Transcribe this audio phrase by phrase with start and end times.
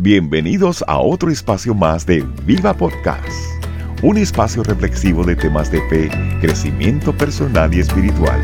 [0.00, 3.26] Bienvenidos a otro espacio más de Viva Podcast,
[4.00, 6.08] un espacio reflexivo de temas de fe,
[6.40, 8.40] crecimiento personal y espiritual.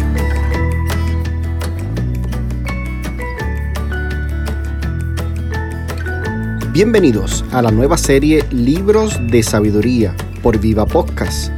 [6.73, 10.13] Bienvenidos a la nueva serie Libros de Sabiduría
[10.43, 11.53] por Viva Podcast.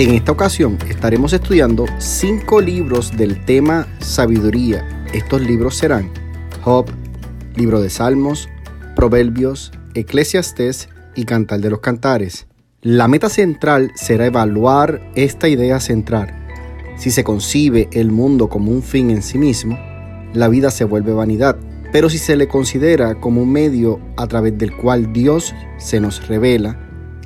[0.00, 5.06] En esta ocasión estaremos estudiando cinco libros del tema Sabiduría.
[5.12, 6.10] Estos libros serán
[6.62, 6.86] Job,
[7.54, 8.48] Libro de Salmos,
[9.00, 12.46] Proverbios, Eclesiastés y Cantar de los Cantares.
[12.82, 16.46] La meta central será evaluar esta idea central.
[16.98, 19.78] Si se concibe el mundo como un fin en sí mismo,
[20.34, 21.56] la vida se vuelve vanidad.
[21.92, 26.28] Pero si se le considera como un medio a través del cual Dios se nos
[26.28, 26.78] revela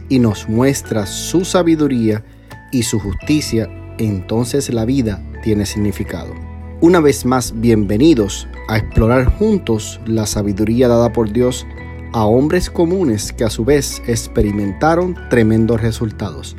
[0.08, 2.24] y nos muestra su sabiduría
[2.70, 6.43] y su justicia, entonces la vida tiene significado.
[6.80, 11.66] Una vez más, bienvenidos a explorar juntos la sabiduría dada por Dios
[12.12, 16.56] a hombres comunes que a su vez experimentaron tremendos resultados.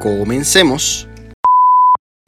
[0.00, 1.08] Comencemos.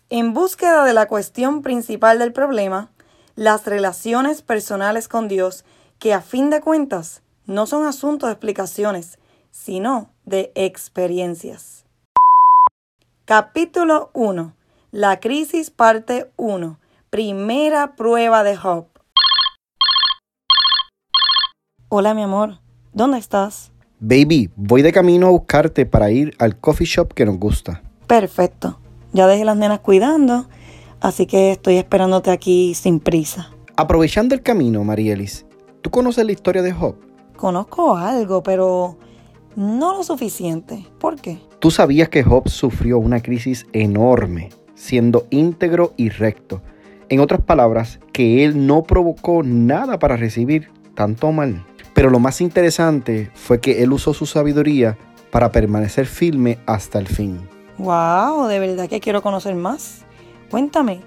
[0.08, 2.90] En búsqueda de la cuestión principal del problema,
[3.36, 5.64] las relaciones personales con Dios,
[5.98, 9.18] que a fin de cuentas no son asuntos de explicaciones,
[9.50, 11.84] sino de experiencias.
[13.26, 14.54] Capítulo 1.
[14.90, 16.78] La crisis parte 1.
[17.14, 18.86] Primera prueba de Job.
[21.88, 22.58] Hola mi amor,
[22.92, 23.70] ¿dónde estás?
[24.00, 27.82] Baby, voy de camino a buscarte para ir al coffee shop que nos gusta.
[28.08, 28.80] Perfecto.
[29.12, 30.48] Ya dejé las nenas cuidando,
[30.98, 33.52] así que estoy esperándote aquí sin prisa.
[33.76, 35.46] Aprovechando el camino, Marielis,
[35.82, 36.96] ¿tú conoces la historia de Job?
[37.36, 38.98] Conozco algo, pero
[39.54, 40.84] no lo suficiente.
[40.98, 41.38] ¿Por qué?
[41.60, 46.60] ¿Tú sabías que Job sufrió una crisis enorme, siendo íntegro y recto?
[47.08, 51.64] En otras palabras, que él no provocó nada para recibir tanto mal.
[51.92, 54.96] Pero lo más interesante fue que él usó su sabiduría
[55.30, 57.48] para permanecer firme hasta el fin.
[57.78, 60.04] Wow, de verdad que quiero conocer más.
[60.50, 61.00] Cuéntame,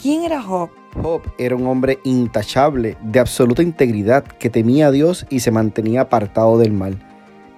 [0.00, 0.70] ¿quién era Job?
[1.02, 6.02] Job era un hombre intachable, de absoluta integridad, que temía a Dios y se mantenía
[6.02, 6.98] apartado del mal.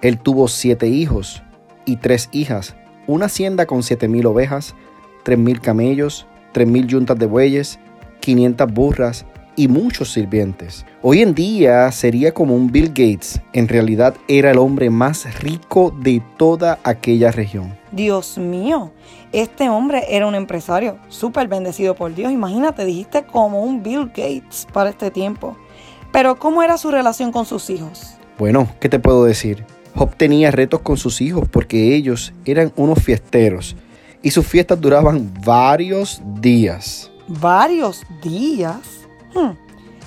[0.01, 1.41] Él tuvo siete hijos
[1.85, 2.75] y tres hijas,
[3.07, 4.75] una hacienda con siete mil ovejas,
[5.23, 7.79] tres mil camellos, tres mil yuntas de bueyes,
[8.19, 10.85] 500 burras y muchos sirvientes.
[11.01, 13.41] Hoy en día sería como un Bill Gates.
[13.51, 17.77] En realidad era el hombre más rico de toda aquella región.
[17.91, 18.93] Dios mío,
[19.33, 22.31] este hombre era un empresario súper bendecido por Dios.
[22.31, 25.57] Imagínate, dijiste como un Bill Gates para este tiempo.
[26.13, 28.15] Pero ¿cómo era su relación con sus hijos?
[28.37, 29.65] Bueno, ¿qué te puedo decir?
[29.93, 33.75] Job tenía retos con sus hijos porque ellos eran unos fiesteros
[34.21, 37.11] y sus fiestas duraban varios días.
[37.27, 38.79] ¿Varios días?
[39.33, 39.51] Hmm,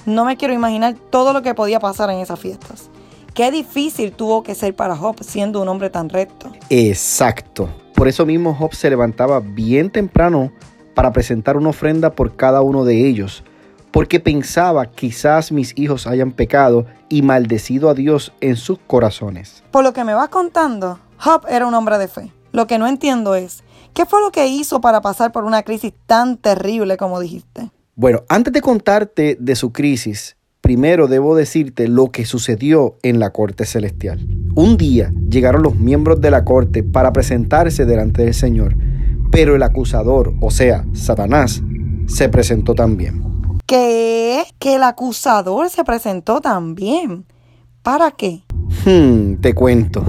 [0.05, 2.91] No me quiero imaginar todo lo que podía pasar en esas fiestas.
[3.35, 6.53] Qué difícil tuvo que ser para Job siendo un hombre tan recto.
[6.69, 7.69] Exacto.
[7.95, 10.53] Por eso mismo Job se levantaba bien temprano
[10.95, 13.45] para presentar una ofrenda por cada uno de ellos,
[13.91, 19.63] porque pensaba quizás mis hijos hayan pecado y maldecido a Dios en sus corazones.
[19.71, 22.33] Por lo que me vas contando, Job era un hombre de fe.
[22.51, 23.63] Lo que no entiendo es,
[23.93, 27.71] ¿qué fue lo que hizo para pasar por una crisis tan terrible como dijiste?
[27.95, 33.31] Bueno, antes de contarte de su crisis, primero debo decirte lo que sucedió en la
[33.31, 34.27] corte celestial.
[34.55, 38.77] Un día llegaron los miembros de la corte para presentarse delante del Señor,
[39.31, 41.63] pero el acusador, o sea, Satanás,
[42.07, 43.23] se presentó también.
[43.67, 44.45] ¿Qué?
[44.59, 47.25] Que el acusador se presentó también.
[47.83, 48.43] ¿Para qué?
[48.85, 50.05] Hmm, te cuento.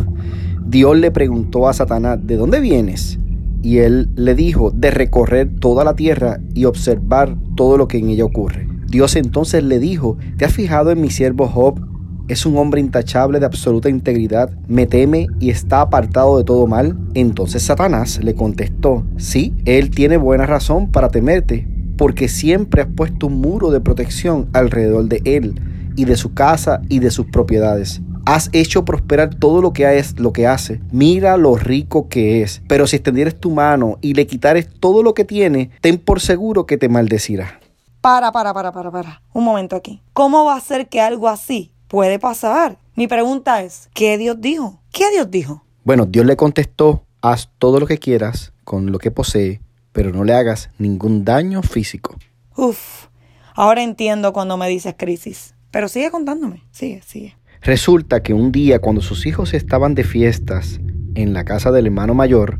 [0.66, 3.20] Dios le preguntó a Satanás, ¿de dónde vienes?
[3.63, 8.09] Y él le dijo, de recorrer toda la tierra y observar todo lo que en
[8.09, 8.68] ella ocurre.
[8.88, 11.79] Dios entonces le dijo, ¿te has fijado en mi siervo Job?
[12.28, 16.97] Es un hombre intachable de absoluta integridad, me teme y está apartado de todo mal.
[17.13, 23.28] Entonces Satanás le contestó, sí, él tiene buena razón para temerte, porque siempre has puesto
[23.28, 25.59] un muro de protección alrededor de él
[25.95, 28.01] y de su casa y de sus propiedades.
[28.25, 30.80] Has hecho prosperar todo lo que es lo que hace.
[30.92, 32.62] Mira lo rico que es.
[32.70, 36.66] Pero si extendieres tu mano y le quitares todo lo que tiene, ten por seguro
[36.66, 37.60] que te maldecirá.
[38.00, 39.22] Para, para, para, para, para.
[39.34, 40.02] Un momento aquí.
[40.14, 42.78] ¿Cómo va a ser que algo así puede pasar?
[42.96, 44.80] Mi pregunta es, ¿qué Dios dijo?
[44.94, 45.66] ¿Qué Dios dijo?
[45.84, 49.60] Bueno, Dios le contestó, haz todo lo que quieras con lo que posee,
[49.92, 52.16] pero no le hagas ningún daño físico.
[52.56, 53.08] Uf,
[53.54, 55.56] ahora entiendo cuando me dices crisis.
[55.72, 56.64] Pero sigue contándome.
[56.72, 57.36] Sigue, sigue.
[57.63, 60.81] Resulta que un día cuando sus hijos estaban de fiestas
[61.15, 62.60] en la casa del hermano mayor,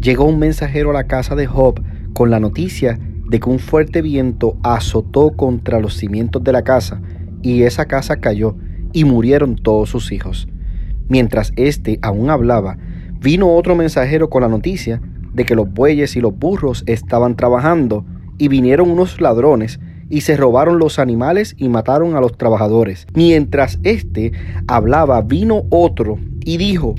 [0.00, 4.00] llegó un mensajero a la casa de Job con la noticia de que un fuerte
[4.00, 7.02] viento azotó contra los cimientos de la casa
[7.42, 8.54] y esa casa cayó
[8.92, 10.46] y murieron todos sus hijos.
[11.08, 12.78] Mientras éste aún hablaba,
[13.18, 15.00] vino otro mensajero con la noticia
[15.32, 18.06] de que los bueyes y los burros estaban trabajando
[18.38, 23.06] y vinieron unos ladrones y se robaron los animales y mataron a los trabajadores.
[23.14, 24.32] Mientras éste
[24.66, 26.94] hablaba, vino otro y dijo,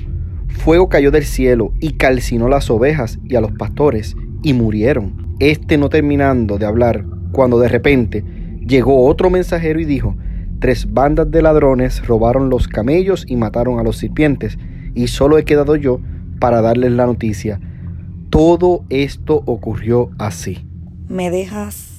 [0.48, 5.36] Fuego cayó del cielo y calcinó las ovejas y a los pastores y murieron.
[5.38, 8.24] Este no terminando de hablar, cuando de repente
[8.66, 10.16] llegó otro mensajero y dijo,
[10.58, 14.58] Tres bandas de ladrones robaron los camellos y mataron a los sirvientes,
[14.94, 16.00] y solo he quedado yo
[16.40, 17.60] para darles la noticia.
[18.30, 20.66] Todo esto ocurrió así.
[21.08, 21.95] Me dejas,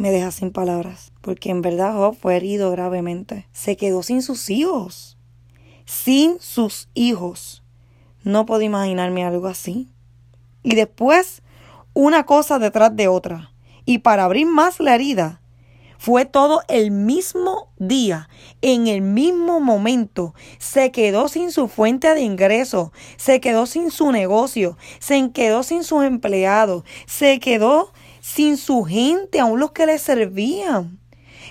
[0.00, 3.46] me dejas sin palabras, porque en verdad Job fue herido gravemente.
[3.52, 5.18] Se quedó sin sus hijos,
[5.84, 7.62] sin sus hijos.
[8.24, 9.90] No puedo imaginarme algo así.
[10.62, 11.42] Y después,
[11.92, 13.52] una cosa detrás de otra.
[13.84, 15.42] Y para abrir más la herida,
[15.98, 18.30] fue todo el mismo día,
[18.62, 20.34] en el mismo momento.
[20.58, 25.84] Se quedó sin su fuente de ingreso, se quedó sin su negocio, se quedó sin
[25.84, 30.98] sus empleados, se quedó sin su gente, aún los que le servían.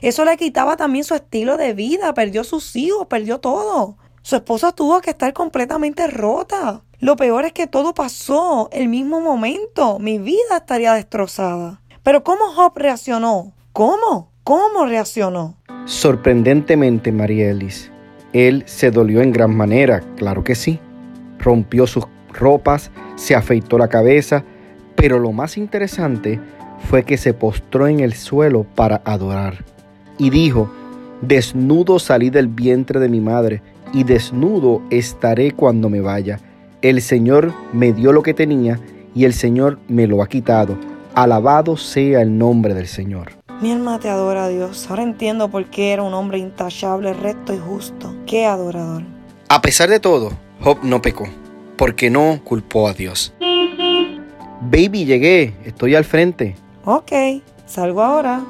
[0.01, 3.97] Eso le quitaba también su estilo de vida, perdió sus hijos, perdió todo.
[4.21, 6.81] Su esposa tuvo que estar completamente rota.
[6.99, 9.99] Lo peor es que todo pasó el mismo momento.
[9.99, 11.81] Mi vida estaría destrozada.
[12.03, 13.53] Pero ¿cómo Job reaccionó?
[13.73, 14.31] ¿Cómo?
[14.43, 15.55] ¿Cómo reaccionó?
[15.85, 17.91] Sorprendentemente, María Elis,
[18.33, 20.79] él se dolió en gran manera, claro que sí.
[21.39, 24.43] Rompió sus ropas, se afeitó la cabeza,
[24.95, 26.39] pero lo más interesante
[26.87, 29.63] fue que se postró en el suelo para adorar.
[30.17, 30.71] Y dijo,
[31.21, 33.61] desnudo salí del vientre de mi madre,
[33.93, 36.39] y desnudo estaré cuando me vaya.
[36.81, 38.79] El Señor me dio lo que tenía,
[39.15, 40.77] y el Señor me lo ha quitado.
[41.15, 43.33] Alabado sea el nombre del Señor.
[43.61, 44.89] Mi alma te adora, Dios.
[44.89, 48.15] Ahora entiendo por qué era un hombre intachable, recto y justo.
[48.25, 49.03] Qué adorador.
[49.49, 50.31] A pesar de todo,
[50.61, 51.27] Job no pecó,
[51.75, 53.33] porque no culpó a Dios.
[54.61, 56.55] Baby, llegué, estoy al frente.
[56.85, 57.11] Ok,
[57.65, 58.41] salgo ahora.